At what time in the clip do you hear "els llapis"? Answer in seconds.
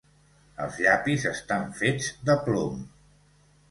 0.65-1.27